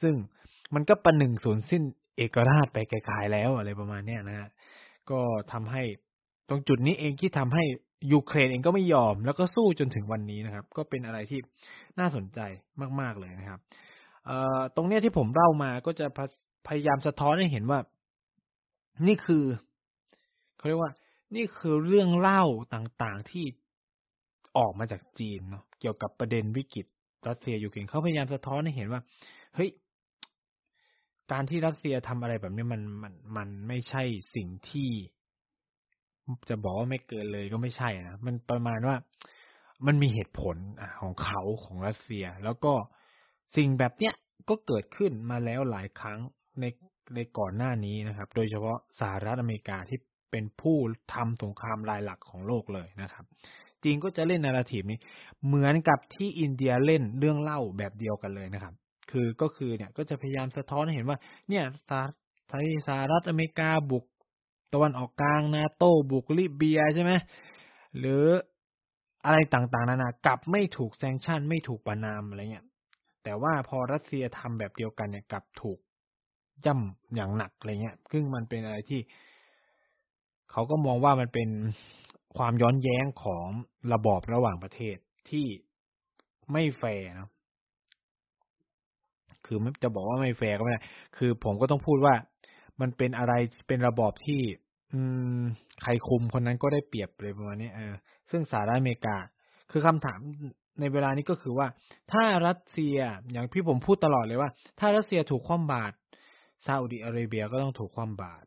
[0.00, 0.14] ซึ่ง
[0.74, 1.82] มันก็ประหนึ่งสูญสิ้น
[2.16, 4.48] เอกราชไปไกลๆแล้วอะไรประมาณเนี้ยนะฮะ
[5.10, 5.20] ก็
[5.52, 5.82] ทำให้
[6.50, 7.64] ตรงจุดนี้เองที่ทำให้
[8.12, 11.38] ยูเครนเองก็ไม่ยอม แล้วก็สู้จนถึงวันนี้นะครับ ก็เป็นอะไรที่
[11.98, 12.38] น่าสนใจ
[13.00, 13.60] มาก ๆเลยนะครับ
[14.26, 16.06] เออตรงเนี้ยที่ผมเล่ามาก็จะ
[16.68, 17.78] พยายามสะท้อนให้เห็นว่า
[19.06, 19.44] นี่คือ
[20.56, 20.92] เขาเรียกว่า
[21.36, 22.42] นี่คือเรื่องเล่า
[22.74, 23.44] ต่างๆที่
[24.58, 26.86] ออกมาจากจีนเนาะเกี่ยวกับประเด็นวิกฤต
[27.28, 29.00] รัสเซียยูเครนเขาพยายามสะท้อนให้เห็นว่า
[29.54, 29.70] เฮ้ย
[31.32, 34.02] การที่รัสเซียทำอะไรแบบนี้มันมันมันไม่ใช่
[34.34, 34.90] สิ่งที่
[36.48, 38.96] จะบอกว่าไม่เกินเลยก็ไม่ใช่นะ มันประมาณว่า
[39.86, 40.56] มันมีเหตุผล
[41.00, 42.72] ของเขาของรัสเซีย แล้วก็
[43.56, 44.14] สิ่งแบบเนี้ย
[44.48, 46.18] ก็เกิดขึ้นมาแล้วหลายครั้ง
[46.60, 46.64] ใน
[47.14, 49.98] ในก่อนหน้านี้นะครับ โดยเฉพาะสหรัฐอเมริกาที่
[50.30, 50.76] เป็นผู้
[51.14, 53.24] ทำสงครามรายหลักของโลกเลยนะครับ
[53.82, 54.98] จีนก็จะเล่นนาราทีฟนี้
[55.46, 58.74] เหมือนกับที่อินเดียเล่นเรื่องเล่าแบบเดียวกันเลยนะครับ
[59.10, 61.18] คือก็คือเนี่ยก็จะพยายามสะท้อนให้เห็นว่า
[61.48, 61.64] เนี่ย
[62.88, 64.04] สหรัฐอเมริกาบุก
[64.72, 67.12] ตะวันออกกลางนาโต้บุกลิเบียใช่ไหม
[67.98, 68.22] หรือ
[69.24, 72.66] อะไรต่างๆนานากลับไม่ถูกแซงชั่นไม่ถูกประนามอะไรเงี้ย
[73.24, 75.78] แต่ว่าพอรัสเซียทำแบบเดียวกันเนี่ยกลับถูก
[76.64, 79.00] ย่ำอย่างหนักอะไรเงี้ยซึ่งมันเป็นอะไรที่
[80.50, 81.48] เขาก็มองว่ามันเป็น
[82.36, 83.46] ความย้อนแย้งของ
[83.92, 84.96] ระบอบระหว่างประเทศ
[85.30, 85.46] ที่
[86.52, 87.28] ไม่แฟร์นะ
[89.44, 90.82] คือจะบอกว่าไม่แฟร์ก็ไม่ได้
[91.16, 92.14] คือผมก็ต้องพูดว่า
[92.80, 93.32] มันเป็นอะไร
[93.68, 94.42] เป็นระบอบที่
[94.92, 95.00] อื
[95.40, 95.42] ม
[95.82, 97.94] ใครคุมคนนั้นก็ได้เปรียบเลยประมาณนี้เออ
[98.30, 99.16] ซึ่งสหรัฐอเมริกา
[99.70, 100.20] คือคำถาม
[100.80, 101.66] ในเวลานี้ก็คือว่า
[102.12, 102.96] ถ้ารัสเซีย
[103.32, 104.50] อย่างที่ผมพูดตลอดเลยว่า
[104.80, 105.94] ถ้ารัสเซียถูกคว่ำบาตร
[106.66, 108.46] ซาอุดิอาระเบียก็ต้องถูกคว่ำบาตร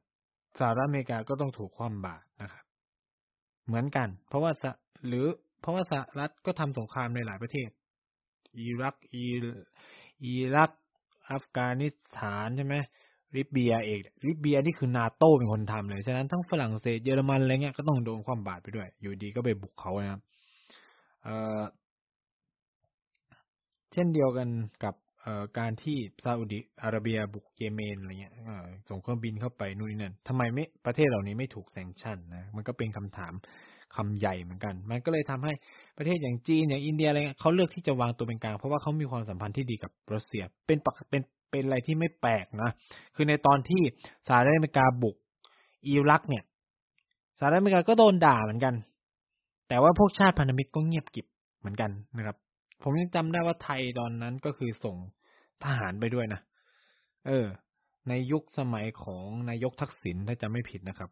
[0.60, 2.66] สหรัฐอเมริกาก็ต้องถูกคว่ำบาตรนะครับ
[3.66, 4.52] เหมือนกัน เพราะว่า
[5.08, 5.26] หรือ
[5.62, 7.70] เพราะว่าสหรัฐก็ทำสงครามในหลายประเทศ
[8.60, 9.26] อิรักอิ
[10.26, 10.72] อิรัก
[11.30, 12.76] อัฟกานิสถานใช่ไหม
[13.36, 20.22] ริบเบียเองริบเบียนี่คือนาโต้เป็นคนทำเลย ฉะนั้นทั้งฝรั่งเศสเยอรมันอะไรเงี้ยก็ต้องโดนความบาดไปด้วย อยู่ดีก็ไปบุกเขานะครับ
[21.24, 21.62] เอ่อ
[23.94, 24.50] เช่นเดียวกัน
[24.84, 28.34] กับเอ่อการที่ซาอุดิอาระเบียบุกเยเมนอะไรเงี้ย
[28.90, 33.34] ส่งเครื่องบินเข้าไปนู่นนี่นั่นทำไมไม่ประเทศเหล่านี้ไม่ถูกแซงชั่นนะมันก็เป็นคำถาม
[33.96, 35.54] คำใหญ่เหมือนกัน มันก็เลยทำให้
[35.98, 41.22] ประเทศอย่างจีนอย่างอินเดียอะไรเงี้ยเขาเลือกที่จะวางตัวเป็นกลางเพราะว่าเขามีความสัมพันธ์ที่ดีกับรัสเซีย เป็นปกเป็น
[41.54, 42.70] เป็นอะไรที่ไม่แปลกนะ
[43.16, 43.82] คือในตอนที่
[44.28, 45.16] สหรัฐอเมริกาบุก
[45.88, 46.44] อิรักเนี่ย
[47.40, 48.76] สหรัฐอเมริกาก็โดนด่าเหมือนกัน
[49.68, 51.26] แต่ว่าพวกชาติพันธมิตรก็เงียบกิบ
[51.60, 52.38] เหมือนกันนะครับ
[52.84, 54.98] ผมยังจำได้ว่าไทยตอนนั้นก็คือส่ง
[55.64, 56.42] ทหารไปด้วยนะ
[57.28, 57.46] เออ
[58.10, 61.10] ในยุคสมัยของนายกทักษิณถ้าจะไม่ผิดนะครับ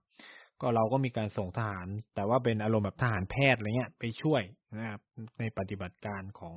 [0.61, 4.41] ก็เราก็มีการส่งทหาร แต่ว่าเป็นอารมณ์แบบทหารแพทย์อะไรเงี้ยไปช่วย
[4.77, 5.01] นะครับ
[5.39, 6.55] ในปฏิบัติการของ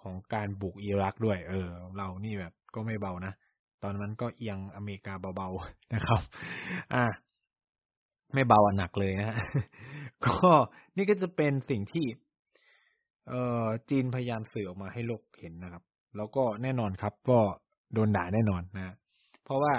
[0.00, 3.32] ของการบุกอิรักด้วย เออ เรานี่แบบ ก็ไม่เบานะ
[3.82, 6.20] ตอนนั้นก็เอียงอเมริกาเบาๆนะครับ
[6.94, 7.04] อ่า
[8.34, 9.36] ไม่เบาหนักเลยนะฮะ
[10.26, 10.48] ก็
[10.96, 12.06] นี่ก็จะเป็นสิ่งที่
[13.28, 15.82] เอ่อจีนพยายามสื่อออกมาให้โลกเห็นนะครับ
[16.16, 17.40] แล้วก็แน่นอนครับ ก็
[17.94, 18.94] โดนด่าแน่นอนนะ
[19.44, 19.74] เพราะว่า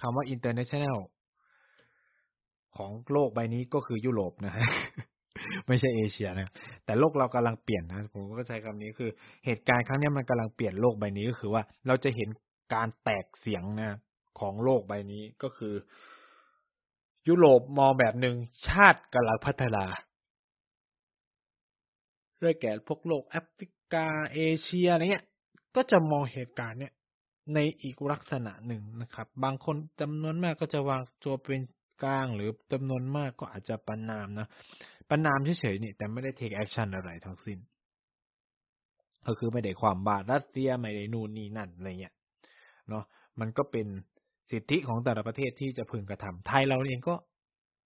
[0.00, 0.98] คำว่า international
[2.76, 4.66] ของโลกใบนี้ก็คือยุโรปนะฮะ
[5.66, 6.48] ไม่ใช่เอเชียนะ
[6.84, 9.10] แต่โลกเรากำลังเปลี่ยนนะผมก็ใช้คำนี้คือ
[9.46, 12.28] เหตุการณ์ครั้งนี้มันกำลังเปลี่ยนโลกใบนี้ก็คือว่าเราจะเห็น
[12.74, 13.98] การแตกเสียงนะ
[14.40, 15.74] ของโลกใบนี้ก็คือ
[17.28, 18.36] ยุโรปมองแบบหนึ่ง
[18.68, 19.84] ชาติกำลังพัฒนา
[22.42, 25.26] ด้วยแก่พวกโลกแอฟริกาเอเชียอะไรเงี้ย
[25.76, 26.92] ก็จะมองเหตุการณ์เนี้ย
[27.54, 31.62] ในอีกลักษณะหนึ่งนะครับ บางคนจำนวนมากก็จะวางตัวเป็น
[32.04, 34.48] กลางหรือจำนวนมากก็อาจจะประนามนะ
[35.10, 37.58] ประณามเฉยๆนี่แต่ไม่ได้ take action อะไรทั้งสิ้น
[39.26, 42.14] ก็คือไม่ได้คว่ำบาตรรัสเซียไม่ได้นู่นนี่นั่นอะไรเงี้ย
[42.88, 43.04] เนาะ
[43.40, 43.86] มันก็เป็น
[44.50, 47.14] สิทธิของแต่ละประเทศที่จะพึงกระทำไทยเราเองก็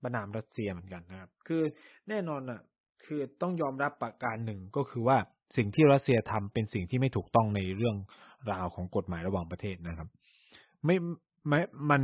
[0.03, 1.63] ประณามรัสเซียเหมือนกันนะครับ คือ
[2.09, 2.61] แน่นอนอะ
[3.05, 5.19] คือต้องยอมรับประการหนึ่งก็คือว่า
[5.57, 7.97] สิ่งที่รัสเซียทำเป็นสิ่งที่ไม่ถูกต้องในเรื่อง
[8.53, 10.09] ราวของกฎหมายระหว่างประเทศนะครับ
[10.85, 10.97] ไม่
[11.49, 12.03] ไม่มัน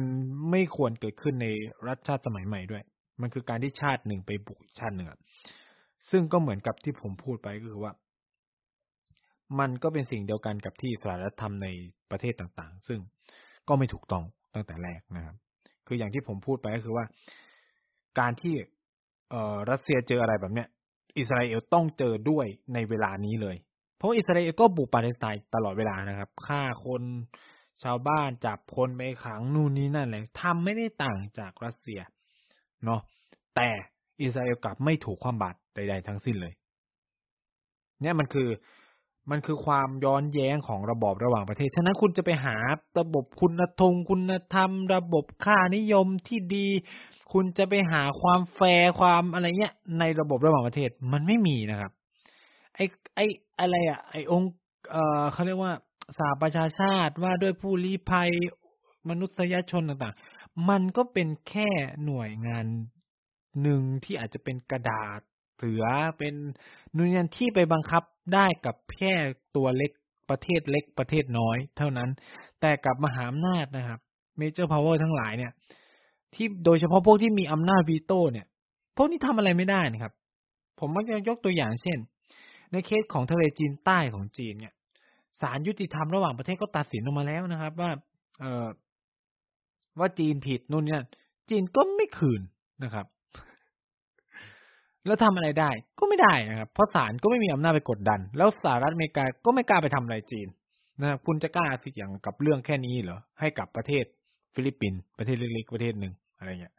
[0.50, 1.46] ไม่ควรเกิดขึ้นใน
[1.88, 2.82] รัฐชาติสมัยใหม่ด้วย
[3.20, 5.08] มันคือการที่ชาติหนึ่งไปบุกชาติหนึ่ง
[6.10, 7.92] ซึ่งก็เหมือนกับที่ผมพูดไปก็คือว่า
[9.58, 11.66] มันก็เป็นสิ่งเดียวกันกับที่สหรัฐทำใน
[12.10, 13.00] ประเทศต่างๆ ซึ่ง
[13.68, 14.24] ก็ไม่ถูกต้อง
[14.54, 15.36] ตั้งแต่แรกนะครับ
[15.86, 17.04] คืออย่างที่ผมพูดไปก็คือว่า
[18.18, 18.54] การที่
[19.30, 20.68] เออรัสเซียเจออะไรแบบเนี้ย
[21.18, 23.56] อิสราเอลต้องเจอด้วยในเวลานี้เลย
[23.96, 27.02] เพราะอิสราเอลก็บุกปาเลสไตน์ตลอดเวลานะครับฆ่าคน
[27.82, 32.00] ชาวบ้านจับคนไปขังนู่นนี่นั่นเลยทำไม่ได้ต่างจากรัสเซีย
[32.84, 33.00] เนาะ
[33.56, 33.68] แต่
[34.22, 36.52] อิสราเอลกลับไม่ถูกความบาดใด ๆ ทั้งสิ้นเลย
[38.00, 38.48] เนี่ยมันคือ
[39.30, 42.56] มันคือความย้อนแย้งของระบอบระหว่างประเทศ ฉะนั้นคุณจะไปหา
[42.98, 46.68] ระบบคุณธงคุณธรรม ระบบค่านิยมที่ดี
[47.32, 51.92] คุณจะไปหาความแฟร์ความอะไรเงี้ย ในระบบระหว่างประเทศมันไม่มีนะครับ
[52.74, 52.80] ไอ
[53.14, 53.20] ไอ
[53.60, 54.50] อะไรอะไอองค์
[54.90, 55.72] เอ่อเขาเรียกว่า
[56.18, 58.30] สหประชาชาติว่าด้วยผู้ลี้ภัย
[59.08, 60.33] มนุษยชนต่างๆ
[60.68, 61.68] มันก็เป็นแค่
[62.04, 62.66] หน่วยงาน
[63.62, 65.20] หนึ่งที่อาจจะเป็นกระดาษ
[65.56, 65.84] เสือ
[66.18, 66.34] เป็น
[66.94, 68.02] หน่วยงานที่ไปบังคับ
[68.34, 69.14] ได้กับแค่
[69.56, 69.92] ตัวเล็ก
[70.30, 72.10] ประเทศเล็กประเทศน้อย เท่านั้น
[72.60, 74.00] แต่กับมหาอำนาจนะครับ
[74.38, 75.52] major power ทั้งหลายเนี่ย
[76.34, 78.46] ที่โดยเฉพาะพวกที่มีอำนาจวีโต้เนี่ย
[78.96, 80.12] พวกนี้ทำอะไรไม่ได้นะครับ
[80.78, 81.98] ผมมักจะยกตัวอย่างเช่น
[82.72, 84.72] ในเคสของทะเลจีนใต้ของจีนเนี่ย
[85.40, 87.90] ศาลยุติธรรมระหว่างประเทศก็ตัดสินออกมาแล้วนะครับ ว่า
[88.40, 88.66] เออ
[89.98, 90.98] ว่าจีนผิดนู่นนี่
[91.50, 92.40] จีนก็ไม่คืน
[92.84, 93.06] นะครับ
[95.06, 100.48] แล้วทำอะไรได้ก็ไม่ได้นะครับ เพราะศาลก็ไม่มีอำนาจไปกดดัน แล้วสหรัฐอเมริกาก็ไม่กล้าไปทำอะไรจีน
[101.00, 104.04] นะครับคุณจะกล้าสิอย่างกับเรื่องแค่นี้เหรอให้กับประเทศ
[104.54, 106.74] ฟิลิปปินส์ประเทศเล็กๆประเทศหนึ่งอะไรเงี้ย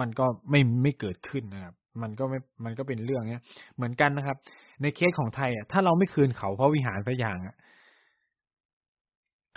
[0.00, 3.44] มันก็ไม่ไม่เกิดขึ้นนะครับ มันก็ไม่ มันก็เป็นเรื่องเนี้ย
[3.76, 4.36] เหมือนกันนะครับ
[4.82, 7.54] ในเคสของไทยอะ ถ้าเราไม่คืนเขาเพราะวิหารสักอย่างอะ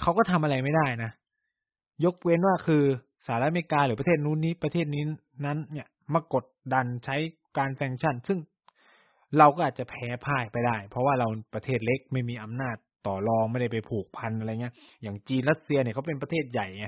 [0.02, 1.12] เขาก็ทำอะไรไม่ได้นะ
[2.04, 2.84] ยกเว้นว่าคือ
[3.26, 5.04] สหรัฐอเมริกาหรือประเทศนู้นนี้ประเทศนี้
[5.46, 7.16] นั้น เนี่ยมากดดันใช้
[7.58, 8.40] การ sanction ซึ่ง
[9.38, 12.76] เราก็อาจจะแพ้พ่ายไปได้ เพราะว่าเราประเทศเล็กไม่มีอำนาจ
[13.08, 16.88] ต่อรองไม่ได้ไปผูกพันอะไรเงี้ย อย่างจีนรัสเซียเนี่ยเขาเป็นประเทศใหญ่ไง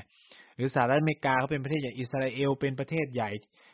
[0.55, 3.29] หรือสหรัฐอเมริกาเขาเป็นประเทศใหญ่อิสราเอลเป็นประเทศใหญ่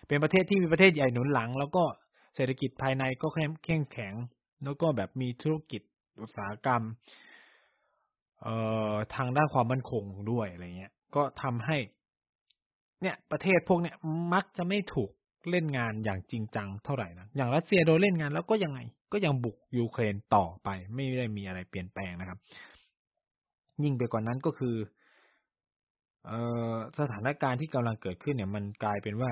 [0.08, 1.84] เป็นประเทศที่มีประเทศใหญ่หนุนหลัง แล้วก็
[2.36, 4.14] เศรษฐกิจภายในก็เข้มแข็งแข็ง
[4.64, 5.82] แล้วก็แบบมีธุรกิจ
[6.22, 6.82] อุตสาหกรรม
[8.42, 8.56] เอ่
[8.94, 11.78] อทางด้านความมั่นคงด้วยอะไรเงี้ย ก็ทำให้
[13.02, 13.96] เนี่ยประเทศพวกเนี้ย
[14.34, 15.12] มักจะไม่ถูก
[15.50, 18.80] เล่นงานอย่างจริงจังเท่าไหร่นะอย่างรัสเซียโดนเล่นงานแล้วก็ยังไง
[19.14, 22.40] ก็ยังบุกยูเครนต่อไป ไม่ได้มีอะไรเปลี่ยนแปลงนะครับ
[23.84, 24.76] ยิ่งไปกว่านั้นก็คือ
[26.28, 26.34] เอ
[26.74, 29.30] อสถานการณ์ที่กำลังเกิดขึ้นเนี่ย มันกลายเป็นว่า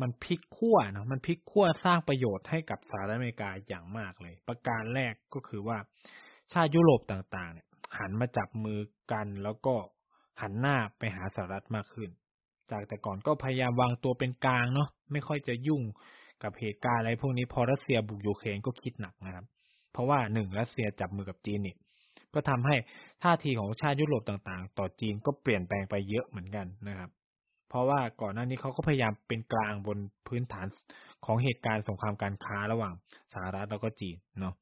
[0.00, 5.78] มันพลิกขั้วนะมันพลิกขั้วสร้างประโยชน์ให้กับสหรัฐอเมริกาอย่างมากเลย ประการแรกก็คือว่า
[6.52, 7.66] ชาติยุโรปต่าง ๆ เนี่ย
[7.98, 8.80] หันมาจับมือ
[9.12, 9.74] กันแล้วก็
[10.40, 12.10] หันหน้าไปหาสหรัฐมากขึ้น
[12.70, 15.82] จากแต่ก่อนก็พยายามวางตัวเป็นกลางเนาะไม่ค่อยจะยุ่ง
[16.42, 19.44] กับเหตุการณ์อะไรพวกนี้พอรัสเซียบุกยูเครนก็คิดหนักนะครับ
[19.92, 21.76] เพราะว่าหนึ่งรัสเซียจับมือกับจีนนี่
[22.34, 22.76] ก็ทำให้
[23.22, 27.10] ท่าทีของชาติยุโรปต่างๆ ต่อจีนก็เปลี่ยนแปลงไปเยอะเหมือนกันนะครับ
[27.68, 29.98] เพราะว่าก่อนหน้านี้เขาก็พยายามเป็นกลางบน
[30.28, 30.66] พื้นฐาน
[31.26, 32.94] ของเหตุการณ์สงครามการค้าระหว่าง
[33.32, 34.54] สหรัฐแล้วก็จีนเนาะ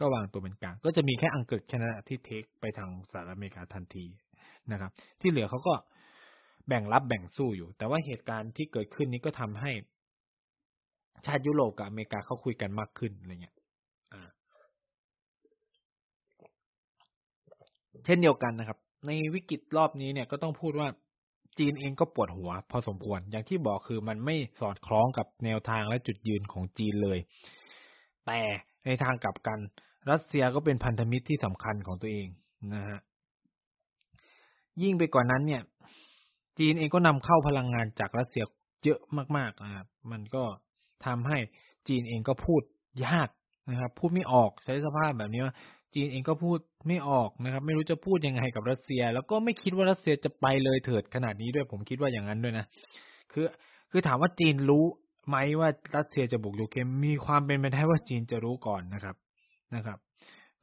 [0.00, 4.04] ก็วางตัวเป็นกลาง ก็จะมีแค่อังกฤษแค่นั้นที่เทคไปทางสหรัฐอเมริกาทันที
[4.72, 5.74] นะครับ ที่เหลือเขาก็
[6.68, 9.70] แบ่งรับแบ่งสู้อยู่ แต่ว่าเหตุการณ์ที่เกิดขึ้นนี้ก็ทำให้
[11.26, 13.56] ชาติยุโรปกับอเมริกาเขาคุยกันมากขึ้นอะไรเงี้ย
[18.04, 20.88] เช่นเดียวกันนะครับ ในวิกฤตรอบนี้เนี่ยก็ต้องพูดว่า
[21.58, 27.18] จีนเองก็ปวดหัว พอสมควร อย่างที่บอกคือมันไม่สอดคล้องกับแนวทางและจุดยืนของจีนเลย
[28.26, 28.40] แต่
[28.86, 29.58] ในทางกลับกัน
[30.10, 32.26] รัสเซียก็เป็นพันธมิตรที่สำคัญของตัวเอง
[32.74, 32.98] นะฮะ
[34.82, 35.62] ยิ่งไปกว่านั้นเนี่ย
[36.58, 38.44] จีนเองก็นำเข้าพลังงานจากรัสเซีย
[38.84, 39.00] เยอะ
[39.36, 40.44] มากๆนะครับมันก็
[41.06, 41.38] ทำให้
[41.88, 42.62] จีนเองก็พูด
[43.06, 43.28] ยาก
[43.70, 45.54] นะครับ พูดไม่ออกใช้สภาพแบบนี้ว่า
[45.94, 46.58] จีนเองก็พูด
[46.88, 52.66] ไม่ออกนะครับ ไม่รู้จะพูดยังไงกับรัสเซีย แล้วก็ไม่คิดว่ารัสเซียจะไปเลยเถิดขนาดนี้ด้วยผมคิดว่าอย่างนั้นด้วยนะ
[53.32, 53.46] คือ
[53.90, 54.84] คือถามว่าจีนรู้
[55.28, 59.16] ไหมว่ารัสเซียจะบุกยูเครนมีความเป็นไปได้ว่าจีนจะรู้ก่อนนะครับ
[59.74, 59.98] นะครับ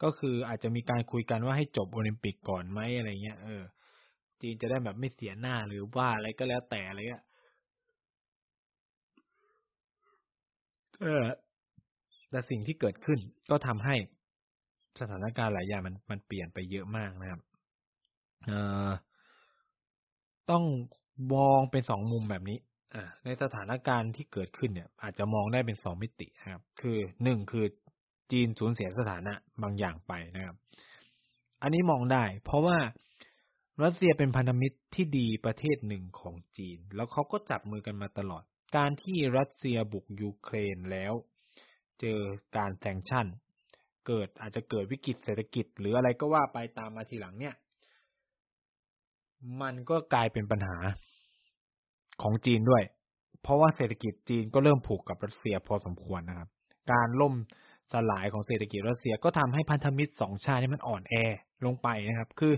[0.03, 3.63] ก็คืออาจจะมีการคุยกันว่าให้จบโอลิมปิกก่อนไหมอะไรเงี้ยเออ
[4.43, 7.23] จีนจะได้แบบไม่เสียหน้าหรือว่าอะไรก็แล้วแต่อะไรเงี้ย
[11.01, 11.25] เออ
[12.29, 13.19] แต่สิ่งที่เกิดขึ้น
[13.51, 13.95] ก็ทำให้
[14.99, 17.41] สถานการณ์หลายอย่างมันมันเปลี่ยนไปเยอะมากนะครับ
[18.45, 18.89] เอ่อ
[20.51, 20.63] ต้อง
[21.33, 22.57] มองเป็นสองมุมแบบนี้
[22.95, 27.65] อ่าในสถานการณ์ที่เกิดขึ้นเนี่ย อาจจะมองได้เป็นสองมิตินะครับ คือหนึ่งคือ
[28.31, 30.55] จีนสูญเสียสถานะบางอย่างไปนะครับ
[31.61, 32.77] อันนี้มองได้ เพราะว่า
[33.81, 38.43] รัสเซียเป็นพันธมิตรที่ดีประเทศหนึ่งของจีน แล้วเขาก็จับมือกันมาตลอด
[38.77, 41.13] การที่รัสเซียบุกยูเครนแล้ว
[41.99, 42.19] เจอ
[42.57, 43.25] การแซงชั่น
[44.07, 47.55] เกิดอาจจะเกิดวิกฤตเศรษฐกิจ หรืออะไรก็ว่าไปตามมาทีหลังเนี่ย
[49.61, 50.77] มันก็กลายเป็นปัญหา
[52.21, 52.83] ของจีนด้วย
[53.41, 56.49] เพราะว่าเศรษฐกิจจีนก็เริ่มผูกกับรัสเซียพอสมควรนะครับ
[56.91, 57.33] การล่ม
[57.91, 61.15] สลายของเศรษฐกิจรัสเซียก็ทำให้พันธมิตรสองชาตินี้มันอ่อนแอ
[61.65, 62.53] ลงไปนะครับ คือ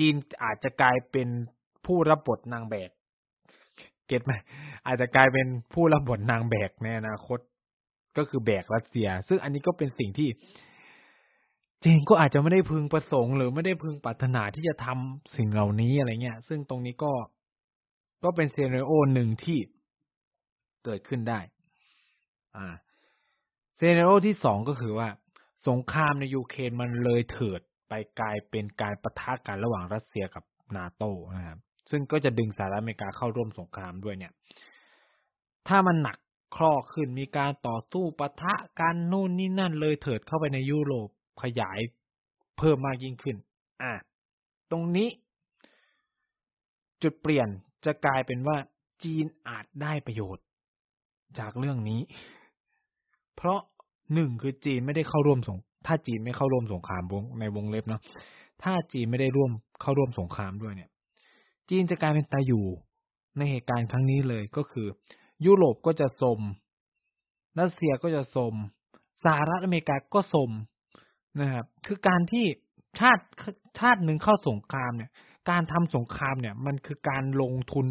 [0.00, 1.28] จีนอาจจะกลายเป็น
[1.86, 2.90] ผู้รับบทนางแบก
[4.06, 4.32] เก็ตไหม
[4.86, 7.38] อาจจะกลายเป็นผู้รับบทนางแบกในอนาคต
[8.16, 10.28] ก็คือแบกรัสเซีย ซึ่งอันนี้ก็เป็นสิ่งที่
[11.84, 17.12] จีนก็อาจจะไม่ได้พึงประสงค์ หรือไม่ได้พึงปรารถนาที่จะทำสิ่งเหล่านี้อะไรเงี้ย ซึ่งตรงนี้ก็
[18.24, 19.58] ก็เป็น scenario หนึ่งที่
[20.84, 21.40] เกิดขึ้นได้
[22.56, 22.74] อ่า
[23.78, 25.08] scenario ที่สองก็คือว่า
[25.68, 27.60] สงครามในยูเครนมันเลยเถิด
[27.90, 30.44] ไปกลายเป็นการปะทะกันระหว่างรัสเซียกับ
[30.76, 31.04] นาโต
[31.36, 31.58] นะครับ
[31.90, 34.32] ซึ่งก็จะดึงสหรัฐอเมริกาเข้าร่วมสงครามด้วยเนี่ย
[35.68, 36.16] ถ้ามันหนัก
[36.56, 41.08] ข้อขึ้นมีการต่อสู้ปะทะกันนู่นนี่นั่นเลยเถิดเข้าไปในยุโรป
[41.42, 41.78] ขยาย
[42.58, 43.36] เพิ่มมากยิ่งขึ้น
[43.82, 43.92] อะ
[44.70, 45.08] ตรงนี้
[47.02, 47.48] จุดเปลี่ยน
[47.84, 48.56] จะกลายเป็นว่า
[49.04, 50.44] จีนอาจได้ประโยชน์
[51.38, 52.00] จากเรื่องนี้
[53.36, 53.60] เพราะ
[54.14, 58.00] หนึ่งคือจีนไม่ได้เข้าร่วมสง ถ้าจีนไม่เข้าร่วมสงครามวงในวงเล็บเนาะ
[58.62, 60.90] ถ้าจีนไม่ได้ร่วมเข้าร่วมสงครามด้วยเนี่ย
[61.70, 62.64] จีนจะกลายเป็นตาอยู่
[63.36, 64.86] ในเหตุการณ์ครั้งนี้เลยก็คือ
[65.46, 66.40] ยุโรปก็จะสม
[67.58, 68.54] รัสเซียก็จะสม
[69.24, 70.50] สหรัฐอเมริกาก็สม
[71.40, 72.44] นะครับ คือการที่
[72.98, 73.24] ชาติ
[73.78, 75.10] ชาติหนึ่งเข้าสงครามเนี่ย
[75.50, 77.86] การทำสงครามเนี่ย มันคือการลงทุน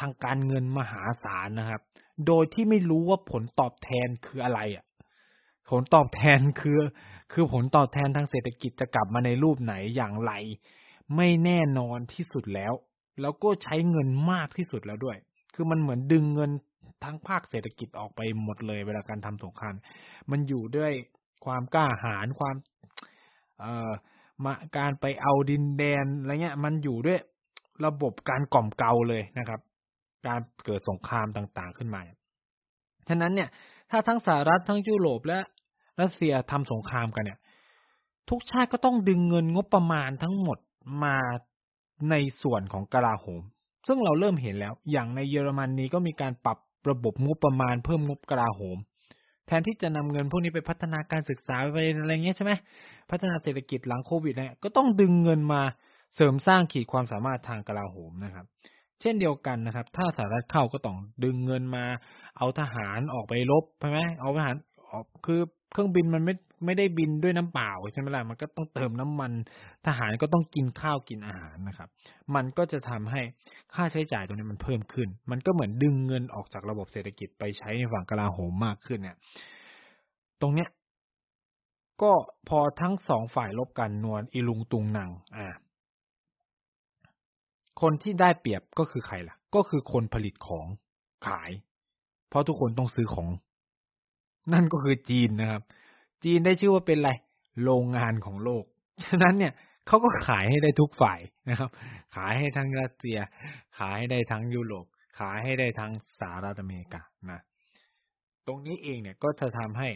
[0.00, 1.82] ทางการเงินมหาศาลนะครับ
[2.26, 4.84] โดยที่ไม่รู้ว่าผลตอบแทนคืออะไรอะ
[5.70, 6.80] ผลตอบแทนคือ
[7.32, 10.32] คือผลตอบแทนทางเศรษฐกิจจะกลับมาในรูปไหนอย่างไร
[11.16, 12.72] ไม่แน่นอนที่สุดแล้ว
[13.20, 15.16] แล้วก็ใช้เงินมากที่สุดแล้วด้วย
[15.54, 16.50] คือมันเหมือนดึงเงิน
[17.04, 19.74] ทั้งภาคเศรษฐกิจออกไปหมดเลยเวลาการทำสงคราม
[20.30, 20.92] มันอยู่ด้วย
[21.44, 22.56] ความกล้าหาญความ
[23.60, 23.90] เอ่อ
[24.44, 27.18] มาการไปเอาดินแดนอะไรเงี้ย มันอยู่ด้วย
[27.86, 29.60] ระบบการกล่อมเกลาเลยนะครับ
[30.26, 32.00] การเกิดสงครามต่างๆขึ้นมา
[33.08, 33.48] ฉะนั้นเนี่ย
[33.90, 35.38] ถ้าทั้งสหรัฐทั้งยุโรปและ
[36.02, 37.38] รัสเซียทำสงครามกันเนี่ย
[38.30, 40.58] ทุกชาติก็ต้องดึงเงินงบประมาณทั้งหมด
[41.04, 41.16] มา
[42.10, 43.42] ในส่วนของกลาโหม
[43.86, 46.58] ซึ่งเราเริ่มเห็นแล้ว อย่างในเยอรมนนีก็มีการปรับ
[46.90, 48.78] ระบบงบประมาณเพิ่มงบกลาโหม
[49.46, 52.52] แทนที่จะนำเงินพวกนี้ไปพัฒนาการศึกษาไปอะไรเงี้ยใช่ไหม
[53.10, 55.62] พัฒนาเศรษฐกิจหลังโควิดเนี่ยก็ต้องดึงเงินมา
[56.14, 58.46] เสริมสร้างขีดความสามารถทางกลาโหมนะครับ
[59.00, 61.84] เช่นเดียวกันนะครับ ถ้าสหรัฐเข้าก็ต้องดึงเงินมา
[62.38, 64.56] เอาทหารออกไปรบใช่ไหมเอาทหาร
[64.88, 65.40] ออกคือ
[65.72, 69.32] เครื่องบินมันไม่ไม่ได้บินด้วยน้ำเปล่าใช่ไหมล่ะมันก็ต้องเติมน้ำมัน
[69.86, 71.88] ทหารก็ต้องกินข้าวกินอาหารนะครับ
[72.34, 73.20] มันก็จะทำให้
[73.74, 79.16] ค่าใช้จ่ายตรงนี้มันเพิ่มขึ้น มันก็เหมือนดึงเงินออกจากระบบเศรษฐกิจไปใช้ในฝั่งกลาโหมมากขึ้นเนี่ย
[80.40, 80.68] ตรงเนี้ย
[82.02, 82.12] ก็
[82.48, 85.48] พอทั้งสองฝ่ายลบกันนวลอีลุงตุงนัง อ่า
[87.80, 90.66] คนที่ได้เปรียบก็คือใครล่ะ ก็คือคนผลิตของ
[91.26, 91.50] ขาย
[92.28, 93.28] เพราะทุกคนต้องซื้อของ
[94.52, 95.62] นั่นก็คือจีนนะครับ
[96.24, 97.10] จีนได้ชื่อว่าเป็นอะไร
[97.62, 98.64] โรงงานของโลก
[99.04, 99.52] ฉะนั้นเนี่ย
[99.86, 101.70] เขาก็ขายให้ได้ทุกฝ่ายนะครับ
[102.16, 103.18] ขายให้ทั้งรัสเซีย
[103.78, 104.86] ขายให้ได้ทั้งยุโรป
[105.18, 107.40] ขายให้ได้ทั้งสหรัฐอเมริกานะ
[108.46, 109.88] ตรงนี้เองเนี่ยก็จะทำให้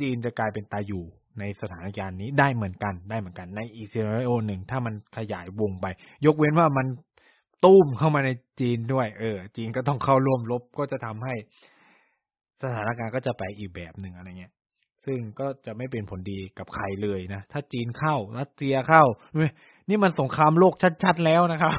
[0.00, 1.04] จีนจะกลายเป็นตาอยู่
[1.38, 5.86] ในสถานการณ์นี้ได้เหมือนกันได้เหมือนกันในอีซีเรโอหนึ่งถ้ามันขยายวงไป
[6.26, 6.86] ยกเว้นว่ามัน
[7.64, 8.30] ตุ้มเข้ามาใน
[8.60, 11.34] จีนด้วย เออ จีนก็ต้องเข้าร่วมรบก็จะทำให้
[12.62, 14.52] สถานการณ์ก็จะไปอีกแบบหนึ่งอะไรเงี้ย
[15.06, 19.04] ซึ่งก็จะไม่เป็นผลดีกับใครเลยนะ ถ้าจีนเข้ารัสเซียเข้า
[19.88, 21.74] นี่มันสงครามโลกชัดๆแล้วนะครับ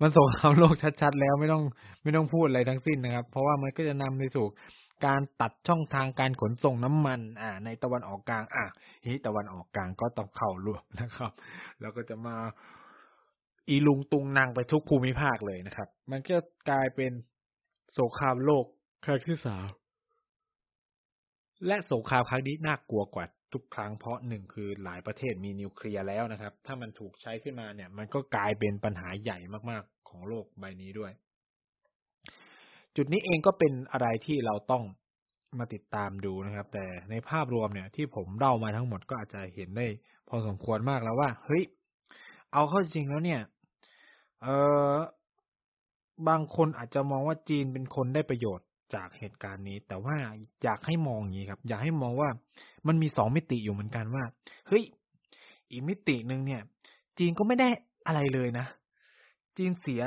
[0.00, 1.62] มันสงครามโลกชัดๆแล้วไม่ต้อง
[2.02, 4.46] ไม่ต้องพูดอะไรทั้งสิ้นนะครับ เพราะว่ามันก็จะนำไปสู่
[5.06, 8.66] การตัดช่องทางการขนส่งน้ำมัน อ่า ในตะวันออกกลาง อะ
[9.06, 11.32] ฮีตะวันออกกลางก็ต้องเข้ารวมนะครับ
[11.80, 12.36] แล้วก็จะมา
[13.68, 16.36] อีลุงตุงนางไปทุกภูมิภาคเลยนะครับ มันก็
[16.70, 17.12] กลายเป็น
[17.98, 18.64] สงครามโลก
[19.04, 19.68] ครั้งที่สาม
[21.66, 29.38] และสงครามครั้งนี้น่ากลัวกว่าทุกครั้งเพราะหนึ่งคือหลายประเทศมีนิวเคลียร์แล้วนะครับ ถ้ามันถูกใช้ขึ้นมาเนี่ย มันก็กลายเป็นปัญหาใหญ่
[29.70, 31.12] มากๆของโลกใบนี้ด้วย
[32.96, 34.84] จุดนี้เองก็เป็นอะไรที่เราต้อง
[35.58, 39.86] มาติดตามดูนะครับ แต่ในภาพรวมเนี่ย ที่ผมเล่ามาทั้งหมดก็อาจจะเห็นได้
[40.28, 41.64] พอสมควรมากแล้วว่า เฮ้ย
[42.52, 43.40] เอาเข้าจริงแล้วเนี่ย
[44.42, 44.48] เอ
[44.94, 44.94] อ
[46.28, 50.16] บางคนอาจจะมองว่าจีนเป็นคนได้ประโยชน์ จากเหตุการณ์นี้ แต่ว่า
[50.64, 52.30] อยากให้มองอย่างนี้ครับ อยากให้มองว่า
[52.86, 54.24] มันมีสองมิติอยู่เหมือนกันว่า
[54.68, 54.84] เฮ้ย
[55.70, 56.62] อีกมิติหนึ่งเนี่ย
[57.18, 57.68] จีนก็ไม่ได้
[58.06, 58.66] อะไรเลยนะ
[59.56, 60.02] จีนเสีย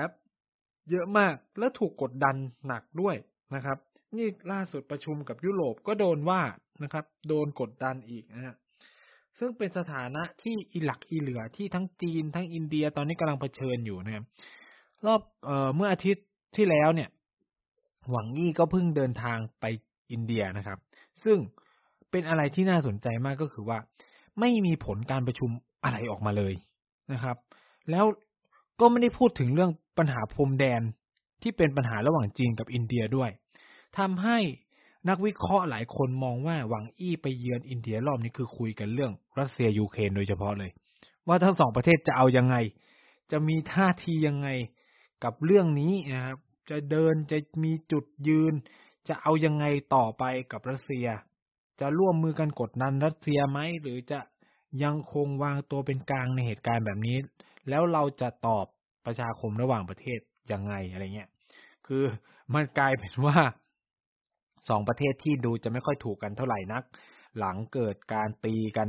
[0.89, 2.35] เยอะมากและถูกกดดัน
[2.67, 3.15] หนักด้วย
[3.55, 3.77] นะครับ
[4.17, 6.41] นี่ล่าสุดประชุมกับยุโรปก็โดนว่า
[6.83, 8.55] นะครับ โดนกดดันอีกนะฮะ
[9.39, 14.23] ซึ่งเป็นสถานะที่อีหลักอีเหลือที่ทั้งจีนทั้งอินเดียตอนนี้กำลังเผชิญอยู่นะครับ
[15.05, 17.09] รอบเอ่อเมื่ออาทิตย์ที่แล้วเนี่ย
[18.11, 19.65] หวังอี้ก็เพิ่งเดินทางไป
[20.11, 20.77] อินเดียนะครับ
[21.23, 21.37] ซึ่ง
[22.11, 23.77] เป็นอะไรที่น่าสนใจมากก็คือว่า
[24.39, 25.49] ไม่มีผลการประชุม
[25.83, 26.53] อะไรออกมาเลย
[27.13, 27.37] นะครับ
[27.91, 28.05] แล้ว
[28.79, 30.81] ก็ไม่ได้พูดถึงเรื่องปัญหาพรมแดน
[31.41, 33.29] ที่เป็นปัญหาระหว่างจีนกับอินเดียด้วย
[33.97, 34.37] ทำให้
[35.09, 40.69] นักวิเคราะห์หลายคนมองว่าหวังอี้ไปเยือนอินเดียรอบนี้คือคุยกันเรื่องรัสเซียยูเครนโดยเฉพาะเลย
[41.27, 42.55] ว่าทั้งสองประเทศจะเอายังไง
[43.31, 44.47] จะมีท่าทียังไง
[45.23, 46.37] กับเรื่องนี้นะครับ
[46.69, 48.53] จะเดินจะมีจุดยืน
[49.07, 51.07] จะเอายังไงต่อไปกับรัสเซีย
[51.79, 54.19] จะร่วมมือกันกดดันรัสเซียไหมหรือจะ
[54.83, 57.17] ยังคงวางตัวเป็นกลางในเหตุการณ์แบบนี้
[57.69, 58.65] แล้วเราจะตอบ
[59.05, 60.19] ประชาคมระหว่างประเทศ
[60.51, 61.29] ยังไงอะไรเงี้ย
[61.87, 62.03] คือ
[62.53, 63.37] มันกลายเป็นว่า
[64.69, 66.83] สองประเทศที่ดูจะไม่ค่อยถูกกันเท่าไหร่นัก
[67.37, 68.87] หลังเกิดการตีกัน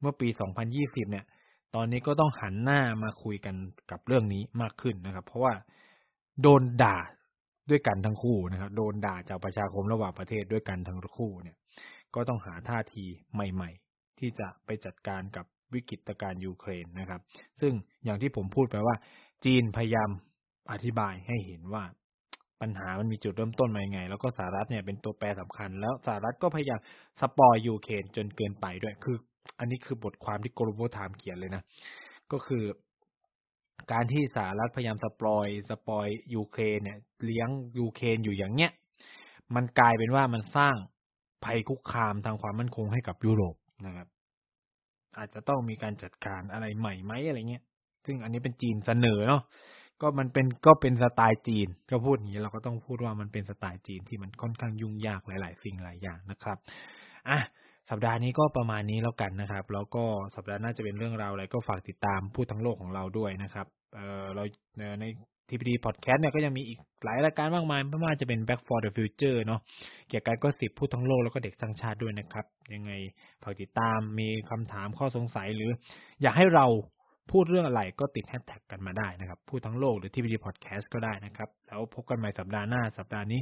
[0.00, 0.28] เมื่อปี
[0.68, 1.24] 2020 เนี่ย
[1.74, 3.54] ตอนนี้ก็ต้องหันหน้ามาคุยกัน
[3.90, 5.52] กับเรื่องนี้มากขึ้นนะครับ เพราะว่า
[6.42, 6.96] โดนด่า
[7.70, 11.56] ด้วยกันทั้งคู่นะครับ โดนด่าจากประชาคมระหว่างประเทศด้วยกันทั้งคู่เนี่ย
[12.14, 17.20] ก็ต้องหาท่าทีใหม่ ๆ ที่จะไปจัดการกับวิกฤตการ์ยูเครนนะครับ
[17.60, 17.72] ซึ่ง
[18.04, 18.96] อย่างที่ผมพูดไปว่า
[19.44, 20.10] จีนพยายาม
[20.72, 21.84] อธิบายให้เห็นว่า
[22.60, 26.80] ปัญหามันมีจุดเริ่มต้นมายังไง แล้วก็สหรัฐเนี่ยเป็นตัวแปรสำคัญ แล้วสหรัฐก็พยายาม
[27.20, 29.16] spoil ยูเครนจนเกินไปด้วย คือ
[29.58, 31.62] อันนี้คือบทความที่ Global Times เขียนเลยนะ
[32.32, 32.62] ก็คือ
[33.92, 38.70] การที่สหรัฐพยายาม spoil spoil ยูเครนเนี่ย เลี้ยงยูเครนอยู่อย่างเนี้ย
[39.54, 40.76] มันกลายเป็นว่ามันสร้าง
[41.44, 43.56] ภัยคุกคามทางความมั่นคงให้กับยุโรป
[43.86, 44.06] นะครับ
[45.18, 47.64] อาจจะต้องมีการจัดการอะไรใหม่ไหมอะไรเงี้ย
[48.06, 49.42] ซึ่งอันนี้เป็นจีนเสนอเนาะ
[50.00, 56.58] ก็มันเป็นก็เป็นสไตล์จีน ก็พูดอย่างนี้เราก็ต้องพูดว่ามันเป็นสไตล์จีนที่มันค่อนข้างยุ่งยากหลาย ๆ สิ่งหลายอย่างนะครับ
[57.28, 57.38] อะ
[57.94, 60.04] สัปดาห์นี้ก็ประมาณนี้แล้วกันนะครับ แล้วก็
[60.36, 64.42] สัปดาห์หน้าจะเป็นเรื่องราวอะไรก็ฝากติดตามพูดทั้งโลกของเราด้วยนะครับเออเรา
[65.00, 65.04] ใน
[65.48, 69.60] TPD Podcast เนี่ยก็ยังมีอีกหลายรายการมากมายไม่ว่าจะเป็น Back for the Future เนาะ
[70.08, 72.92] เกี่ยวกับก็สิบพูดทั้งโลกแล้วก็เด็กสร้างชาติด้วยนะครับ ยังไง
[73.42, 75.70] ฝากติดตามมีคำถามข้อสงสัยหรือ
[76.22, 76.66] อยากให้เรา
[77.30, 83.40] พูดเรื่องอะไรก็ติดแฮชแท็กกันมาได้นะครับ พูดทั้งโลกหรือ TPD Podcast ก็ได้นะครับ แล้วพบกันใหม่สัปดาห์หน้าสัปดาห์นี้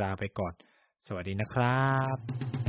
[0.00, 0.52] ลาไปก่อน
[1.06, 2.63] สวัสดีนะครับ